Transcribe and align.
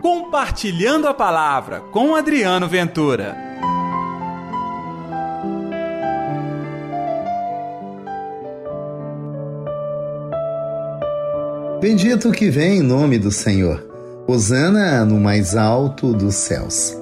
Compartilhando 0.00 1.06
a 1.06 1.14
Palavra 1.14 1.80
com 1.92 2.14
Adriano 2.14 2.68
Ventura. 2.68 3.36
Bendito 11.80 12.32
que 12.32 12.50
vem 12.50 12.78
em 12.78 12.82
nome 12.82 13.18
do 13.18 13.30
Senhor. 13.30 13.84
Hosana 14.26 15.04
no 15.04 15.20
mais 15.20 15.56
alto 15.56 16.12
dos 16.12 16.34
céus. 16.34 16.97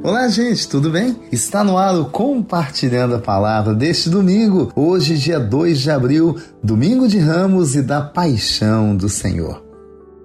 Olá, 0.00 0.28
gente, 0.28 0.68
tudo 0.68 0.90
bem? 0.90 1.16
Está 1.32 1.64
no 1.64 1.76
ar 1.76 1.96
o 1.96 2.04
Compartilhando 2.04 3.16
a 3.16 3.18
Palavra 3.18 3.74
deste 3.74 4.08
domingo, 4.08 4.72
hoje, 4.76 5.18
dia 5.18 5.40
2 5.40 5.80
de 5.80 5.90
abril, 5.90 6.36
domingo 6.62 7.08
de 7.08 7.18
Ramos 7.18 7.74
e 7.74 7.82
da 7.82 8.00
Paixão 8.00 8.96
do 8.96 9.08
Senhor. 9.08 9.60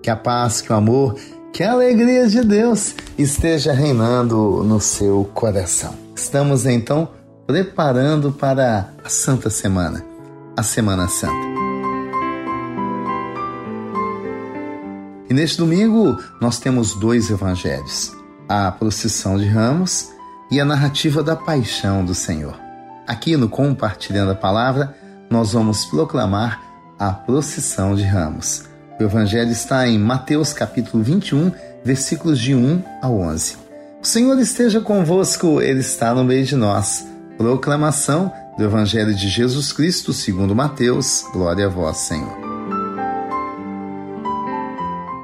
Que 0.01 0.11
a 0.11 0.15
paz, 0.15 0.61
que 0.61 0.71
o 0.71 0.75
amor, 0.75 1.15
que 1.51 1.63
a 1.63 1.71
alegria 1.71 2.27
de 2.27 2.43
Deus 2.43 2.93
esteja 3.17 3.73
reinando 3.73 4.63
no 4.63 4.79
seu 4.79 5.27
coração. 5.33 5.95
Estamos 6.15 6.67
então 6.67 7.09
preparando 7.47 8.31
para 8.31 8.89
a 9.03 9.09
Santa 9.09 9.49
Semana, 9.49 10.05
a 10.55 10.61
Semana 10.61 11.07
Santa. 11.07 11.47
E 15.27 15.33
neste 15.33 15.57
domingo 15.57 16.15
nós 16.39 16.59
temos 16.59 16.93
dois 16.93 17.31
evangelhos 17.31 18.22
a 18.47 18.71
procissão 18.71 19.37
de 19.37 19.45
ramos 19.45 20.09
e 20.51 20.59
a 20.59 20.65
narrativa 20.65 21.23
da 21.23 21.35
paixão 21.35 22.03
do 22.03 22.13
Senhor. 22.13 22.59
Aqui 23.07 23.35
no 23.35 23.49
Compartilhando 23.49 24.31
a 24.31 24.35
Palavra, 24.35 24.95
nós 25.29 25.53
vamos 25.53 25.85
proclamar 25.85 26.61
a 26.97 27.11
procissão 27.11 27.95
de 27.95 28.03
ramos. 28.03 28.65
O 28.99 29.03
evangelho 29.03 29.51
está 29.51 29.87
em 29.87 29.97
Mateus 29.97 30.53
capítulo 30.53 31.03
21, 31.03 31.51
versículos 31.83 32.39
de 32.39 32.53
1 32.53 32.83
a 33.01 33.09
11. 33.09 33.57
O 34.01 34.05
Senhor 34.05 34.37
esteja 34.39 34.79
convosco, 34.81 35.61
Ele 35.61 35.79
está 35.79 36.13
no 36.13 36.23
meio 36.23 36.45
de 36.45 36.55
nós. 36.55 37.07
Proclamação 37.37 38.31
do 38.57 38.63
Evangelho 38.63 39.15
de 39.15 39.29
Jesus 39.29 39.73
Cristo 39.73 40.13
segundo 40.13 40.55
Mateus. 40.55 41.23
Glória 41.31 41.65
a 41.65 41.69
vós, 41.69 41.97
Senhor. 41.97 42.42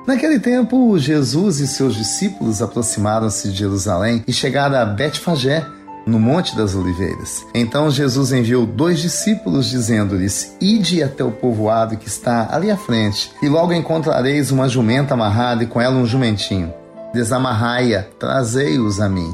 Naquele 0.10 0.40
tempo, 0.40 0.98
Jesus 0.98 1.60
e 1.60 1.68
seus 1.68 1.94
discípulos 1.94 2.64
aproximaram-se 2.64 3.48
de 3.50 3.56
Jerusalém 3.56 4.24
e 4.28 4.34
chegaram 4.34 4.76
a 4.76 4.84
Betfagé, 4.84 5.64
no 6.04 6.20
Monte 6.20 6.58
das 6.58 6.74
Oliveiras. 6.74 7.46
Então 7.54 7.92
Jesus 7.92 8.32
enviou 8.32 8.66
dois 8.66 8.98
discípulos, 8.98 9.70
dizendo-lhes: 9.70 10.58
Ide 10.60 11.04
até 11.04 11.24
o 11.24 11.30
povoado 11.30 11.96
que 11.96 12.08
está 12.08 12.48
ali 12.50 12.72
à 12.72 12.76
frente, 12.76 13.32
e 13.40 13.48
logo 13.48 13.72
encontrareis 13.72 14.50
uma 14.50 14.68
jumenta 14.68 15.14
amarrada 15.14 15.64
e 15.64 15.68
com 15.68 15.80
ela 15.80 15.98
um 15.98 16.08
jumentinho. 16.08 16.74
Desamarrai-a, 17.14 18.02
trazei-os 18.18 19.00
a 19.00 19.08
mim. 19.08 19.32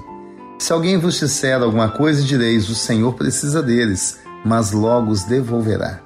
Se 0.59 0.73
alguém 0.73 0.97
vos 0.97 1.17
disser 1.17 1.61
alguma 1.61 1.87
coisa, 1.87 2.21
direis: 2.21 2.67
O 2.67 2.75
Senhor 2.75 3.13
precisa 3.13 3.63
deles, 3.63 4.19
mas 4.43 4.73
logo 4.73 5.09
os 5.09 5.23
devolverá. 5.23 6.04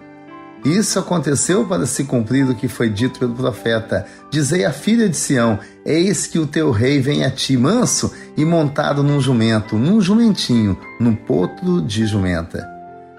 Isso 0.63 0.99
aconteceu 0.99 1.65
para 1.65 1.85
se 1.85 2.03
cumprir 2.03 2.49
o 2.49 2.55
que 2.55 2.67
foi 2.67 2.89
dito 2.89 3.19
pelo 3.19 3.33
profeta. 3.33 4.05
Dizei 4.29 4.65
à 4.65 4.73
filha 4.73 5.07
de 5.07 5.15
Sião: 5.15 5.59
Eis 5.85 6.27
que 6.27 6.37
o 6.37 6.45
teu 6.45 6.71
rei 6.71 6.99
vem 6.99 7.23
a 7.23 7.31
ti, 7.31 7.55
manso 7.55 8.11
e 8.35 8.43
montado 8.43 9.01
num 9.01 9.21
jumento, 9.21 9.77
num 9.77 10.01
jumentinho, 10.01 10.77
num 10.99 11.15
potro 11.15 11.81
de 11.81 12.05
jumenta. 12.05 12.67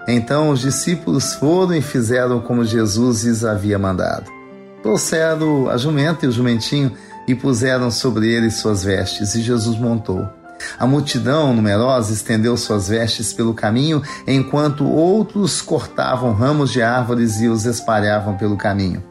Então 0.07 0.49
os 0.49 0.61
discípulos 0.61 1.33
foram 1.33 1.75
e 1.75 1.81
fizeram 1.81 2.41
como 2.41 2.63
Jesus 2.63 3.23
lhes 3.23 3.43
havia 3.43 3.79
mandado. 3.79 4.29
Trouxeram 4.83 5.69
a 5.69 5.77
jumenta 5.77 6.25
e 6.25 6.29
o 6.29 6.31
jumentinho 6.31 6.91
e 7.27 7.35
puseram 7.35 7.91
sobre 7.91 8.27
eles 8.27 8.55
suas 8.55 8.83
vestes, 8.83 9.35
e 9.35 9.41
Jesus 9.41 9.77
montou. 9.77 10.40
A 10.77 10.85
multidão 10.85 11.53
numerosa 11.53 12.13
estendeu 12.13 12.55
suas 12.57 12.89
vestes 12.89 13.33
pelo 13.33 13.53
caminho, 13.53 14.01
enquanto 14.27 14.85
outros 14.85 15.61
cortavam 15.61 16.33
ramos 16.33 16.71
de 16.71 16.81
árvores 16.81 17.41
e 17.41 17.47
os 17.47 17.65
espalhavam 17.65 18.35
pelo 18.35 18.57
caminho. 18.57 19.03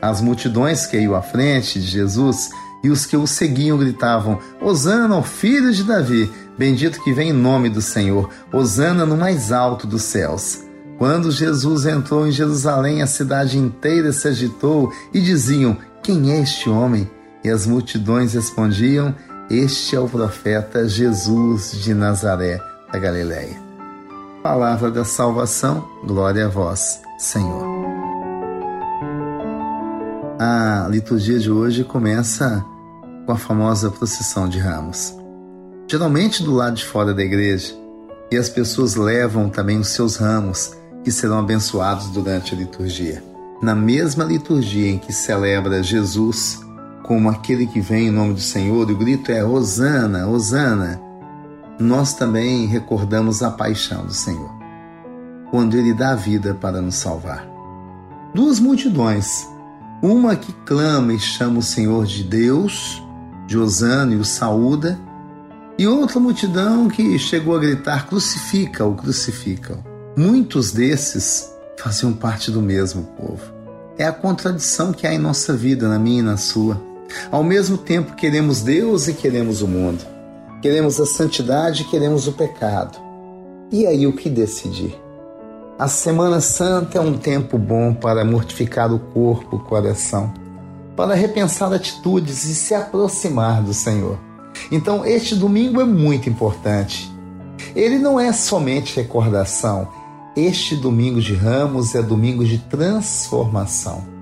As 0.00 0.20
multidões 0.20 0.86
que 0.86 0.98
iam 0.98 1.14
à 1.14 1.22
frente 1.22 1.78
de 1.80 1.86
Jesus 1.86 2.50
e 2.82 2.88
os 2.88 3.04
que 3.04 3.16
o 3.16 3.26
seguiam 3.26 3.76
gritavam: 3.76 4.38
Hosana 4.60 5.14
ao 5.14 5.22
filho 5.22 5.72
de 5.72 5.84
Davi, 5.84 6.30
bendito 6.56 7.02
que 7.02 7.12
vem 7.12 7.30
em 7.30 7.34
nome 7.34 7.68
do 7.68 7.82
Senhor, 7.82 8.30
Hosana 8.52 9.04
no 9.04 9.16
mais 9.16 9.52
alto 9.52 9.86
dos 9.86 10.02
céus. 10.02 10.60
Quando 10.98 11.30
Jesus 11.30 11.86
entrou 11.86 12.26
em 12.26 12.30
Jerusalém, 12.30 13.00
a 13.00 13.06
cidade 13.06 13.58
inteira 13.58 14.12
se 14.12 14.28
agitou 14.28 14.92
e 15.12 15.20
diziam: 15.20 15.76
Quem 16.02 16.32
é 16.32 16.42
este 16.42 16.68
homem? 16.68 17.10
E 17.42 17.48
as 17.48 17.66
multidões 17.66 18.34
respondiam: 18.34 19.14
este 19.50 19.96
é 19.96 20.00
o 20.00 20.08
profeta 20.08 20.88
Jesus 20.88 21.72
de 21.72 21.92
Nazaré 21.92 22.62
da 22.92 22.98
Galiléia. 23.00 23.60
Palavra 24.44 24.92
da 24.92 25.04
salvação, 25.04 25.88
glória 26.04 26.46
a 26.46 26.48
vós, 26.48 27.00
Senhor. 27.18 27.64
A 30.38 30.86
liturgia 30.88 31.40
de 31.40 31.50
hoje 31.50 31.82
começa 31.82 32.64
com 33.26 33.32
a 33.32 33.36
famosa 33.36 33.90
procissão 33.90 34.48
de 34.48 34.60
ramos. 34.60 35.16
Geralmente 35.88 36.44
do 36.44 36.54
lado 36.54 36.76
de 36.76 36.86
fora 36.86 37.12
da 37.12 37.22
igreja, 37.22 37.74
e 38.30 38.36
as 38.36 38.48
pessoas 38.48 38.94
levam 38.94 39.50
também 39.50 39.80
os 39.80 39.88
seus 39.88 40.14
ramos, 40.14 40.76
que 41.02 41.10
serão 41.10 41.40
abençoados 41.40 42.06
durante 42.10 42.54
a 42.54 42.58
liturgia. 42.58 43.20
Na 43.60 43.74
mesma 43.74 44.22
liturgia 44.22 44.92
em 44.92 44.98
que 44.98 45.12
celebra 45.12 45.82
Jesus 45.82 46.60
como 47.10 47.28
aquele 47.28 47.66
que 47.66 47.80
vem 47.80 48.06
em 48.06 48.10
nome 48.12 48.34
do 48.34 48.40
Senhor, 48.40 48.88
e 48.88 48.92
o 48.92 48.96
grito 48.96 49.32
é 49.32 49.44
Hosana, 49.44 50.28
Hosana, 50.28 51.02
nós 51.76 52.14
também 52.14 52.66
recordamos 52.66 53.42
a 53.42 53.50
paixão 53.50 54.06
do 54.06 54.14
Senhor, 54.14 54.48
quando 55.50 55.76
ele 55.76 55.92
dá 55.92 56.10
a 56.10 56.14
vida 56.14 56.54
para 56.54 56.80
nos 56.80 56.94
salvar. 56.94 57.44
Duas 58.32 58.60
multidões, 58.60 59.44
uma 60.00 60.36
que 60.36 60.52
clama 60.64 61.12
e 61.12 61.18
chama 61.18 61.58
o 61.58 61.62
Senhor 61.64 62.06
de 62.06 62.22
Deus, 62.22 63.02
de 63.44 63.58
Hosana 63.58 64.14
e 64.14 64.16
o 64.16 64.24
saúda, 64.24 64.96
e 65.76 65.88
outra 65.88 66.20
multidão 66.20 66.86
que 66.86 67.18
chegou 67.18 67.56
a 67.56 67.58
gritar: 67.58 68.06
crucifica-o, 68.06 68.94
crucifica-o. 68.94 69.82
Muitos 70.16 70.70
desses 70.70 71.52
faziam 71.76 72.12
parte 72.12 72.52
do 72.52 72.62
mesmo 72.62 73.02
povo. 73.18 73.42
É 73.98 74.06
a 74.06 74.12
contradição 74.12 74.92
que 74.92 75.08
há 75.08 75.12
em 75.12 75.18
nossa 75.18 75.56
vida, 75.56 75.88
na 75.88 75.98
minha 75.98 76.20
e 76.20 76.22
na 76.22 76.36
sua. 76.36 76.88
Ao 77.30 77.42
mesmo 77.42 77.76
tempo, 77.76 78.14
queremos 78.14 78.62
Deus 78.62 79.08
e 79.08 79.14
queremos 79.14 79.62
o 79.62 79.68
mundo. 79.68 80.04
Queremos 80.62 81.00
a 81.00 81.06
santidade 81.06 81.82
e 81.82 81.84
queremos 81.86 82.26
o 82.26 82.32
pecado. 82.32 82.98
E 83.70 83.86
aí, 83.86 84.06
o 84.06 84.12
que 84.12 84.28
decidir? 84.28 84.94
A 85.78 85.88
Semana 85.88 86.40
Santa 86.40 86.98
é 86.98 87.00
um 87.00 87.16
tempo 87.16 87.56
bom 87.56 87.94
para 87.94 88.24
mortificar 88.24 88.92
o 88.92 88.98
corpo, 88.98 89.56
o 89.56 89.60
coração, 89.60 90.32
para 90.94 91.14
repensar 91.14 91.72
atitudes 91.72 92.44
e 92.44 92.54
se 92.54 92.74
aproximar 92.74 93.62
do 93.62 93.72
Senhor. 93.72 94.18
Então, 94.70 95.06
este 95.06 95.34
domingo 95.34 95.80
é 95.80 95.84
muito 95.84 96.28
importante. 96.28 97.10
Ele 97.74 97.98
não 97.98 98.20
é 98.20 98.32
somente 98.32 98.96
recordação. 98.96 99.88
Este 100.36 100.76
domingo 100.76 101.20
de 101.20 101.34
Ramos 101.34 101.94
é 101.94 102.02
domingo 102.02 102.44
de 102.44 102.58
transformação 102.58 104.19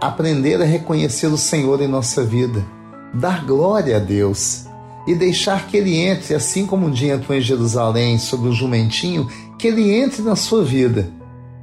aprender 0.00 0.60
a 0.60 0.64
reconhecer 0.64 1.26
o 1.26 1.38
Senhor 1.38 1.80
em 1.80 1.88
nossa 1.88 2.24
vida, 2.24 2.64
dar 3.12 3.44
glória 3.44 3.96
a 3.96 4.00
Deus 4.00 4.66
e 5.06 5.14
deixar 5.14 5.66
que 5.66 5.76
Ele 5.76 5.96
entre, 5.96 6.34
assim 6.34 6.66
como 6.66 6.86
um 6.86 6.90
dia 6.90 7.14
entrou 7.14 7.36
em 7.36 7.40
Jerusalém 7.40 8.18
sobre 8.18 8.48
o 8.48 8.52
jumentinho, 8.52 9.28
que 9.58 9.66
Ele 9.66 9.92
entre 9.92 10.22
na 10.22 10.36
sua 10.36 10.64
vida, 10.64 11.10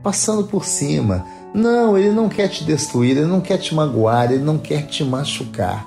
passando 0.04 0.44
por 0.46 0.66
cima. 0.66 1.26
Não, 1.54 1.98
Ele 1.98 2.12
não 2.12 2.28
quer 2.28 2.50
te 2.50 2.64
destruir, 2.64 3.18
Ele 3.18 3.28
não 3.28 3.40
quer 3.40 3.58
te 3.58 3.74
magoar, 3.74 4.32
Ele 4.32 4.44
não 4.44 4.58
quer 4.58 4.88
te 4.88 5.04
machucar. 5.04 5.86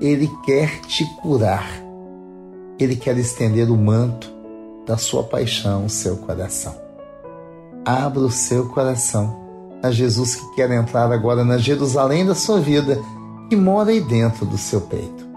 Ele 0.00 0.30
quer 0.44 0.80
te 0.82 1.04
curar. 1.20 1.68
Ele 2.78 2.96
quer 2.96 3.18
estender 3.18 3.70
o 3.70 3.76
manto 3.76 4.32
da 4.86 4.96
sua 4.96 5.22
paixão, 5.22 5.84
o 5.84 5.90
seu 5.90 6.16
coração. 6.16 6.74
Abra 7.84 8.20
o 8.20 8.30
seu 8.30 8.68
coração 8.68 9.39
a 9.82 9.90
Jesus 9.90 10.36
que 10.36 10.54
quer 10.56 10.70
entrar 10.70 11.10
agora 11.12 11.44
na 11.44 11.58
Jerusalém 11.58 12.26
da 12.26 12.34
sua 12.34 12.60
vida, 12.60 13.00
que 13.48 13.56
mora 13.56 13.90
aí 13.90 14.00
dentro 14.00 14.46
do 14.46 14.58
seu 14.58 14.80
peito. 14.80 15.28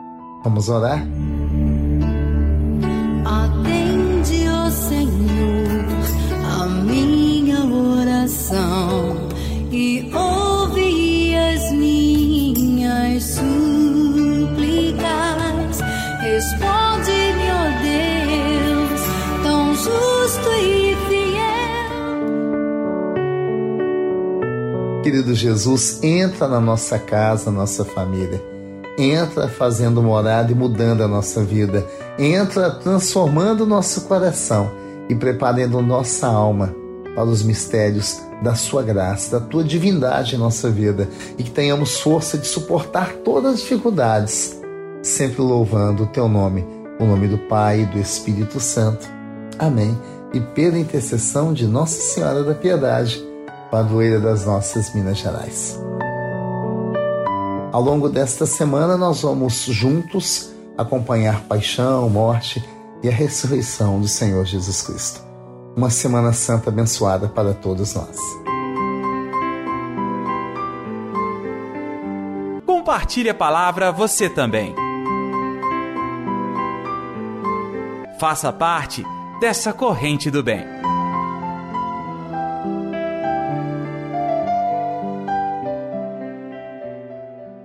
Vamos 0.44 0.70
orar? 0.70 1.06
Querido 25.04 25.36
Jesus, 25.36 26.02
entra 26.02 26.48
na 26.48 26.62
nossa 26.62 26.98
casa, 26.98 27.52
na 27.52 27.60
nossa 27.60 27.84
família. 27.84 28.42
Entra 28.98 29.50
fazendo 29.50 30.02
morada 30.02 30.50
e 30.50 30.56
mudando 30.56 31.04
a 31.04 31.10
nossa 31.10 31.44
vida. 31.44 31.86
Entra 32.18 32.72
transformando 32.72 33.66
o 33.66 33.66
nosso 33.66 34.06
coração 34.06 34.72
e 35.10 35.14
preparando 35.14 35.82
nossa 35.82 36.28
alma 36.28 36.74
para 37.14 37.26
os 37.26 37.44
mistérios 37.44 38.22
da 38.42 38.56
Sua 38.56 38.82
graça, 38.82 39.38
da 39.38 39.46
Tua 39.46 39.62
divindade 39.62 40.36
em 40.36 40.40
nossa 40.40 40.70
vida 40.70 41.10
e 41.38 41.44
que 41.44 41.52
tenhamos 41.52 42.00
força 42.00 42.38
de 42.38 42.48
suportar 42.48 43.12
todas 43.26 43.56
as 43.56 43.60
dificuldades, 43.60 44.58
sempre 45.02 45.42
louvando 45.42 46.04
o 46.04 46.08
Teu 46.08 46.30
nome, 46.30 46.66
o 46.98 47.04
nome 47.04 47.28
do 47.28 47.38
Pai 47.40 47.82
e 47.82 47.86
do 47.88 48.00
Espírito 48.00 48.58
Santo. 48.62 49.06
Amém. 49.60 50.00
E 50.34 50.40
pela 50.40 50.80
intercessão 50.80 51.52
de 51.52 51.68
Nossa 51.68 52.00
Senhora 52.00 52.42
da 52.42 52.56
Piedade, 52.56 53.33
padroeira 53.74 54.20
das 54.20 54.46
nossas 54.46 54.94
Minas 54.94 55.18
Gerais. 55.18 55.80
Ao 57.72 57.82
longo 57.82 58.08
desta 58.08 58.46
semana, 58.46 58.96
nós 58.96 59.24
vamos 59.24 59.66
juntos 59.66 60.54
acompanhar 60.78 61.42
paixão, 61.46 62.08
morte 62.08 62.64
e 63.02 63.10
a 63.10 63.12
ressurreição 63.12 64.00
do 64.00 64.08
Senhor 64.08 64.46
Jesus 64.46 64.84
Cristo 64.84 65.24
uma 65.76 65.90
Semana 65.90 66.34
Santa 66.34 66.70
abençoada 66.70 67.28
para 67.28 67.52
todos 67.52 67.96
nós. 67.96 68.16
Compartilhe 72.64 73.30
a 73.32 73.34
palavra 73.34 73.92
você 73.92 74.30
também. 74.30 74.76
Faça 78.20 78.54
parte 78.54 79.04
dessa 79.40 79.74
corrente 79.74 80.30
do 80.30 80.44
bem. 80.44 80.83